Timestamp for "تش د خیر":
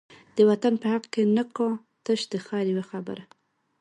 2.05-2.65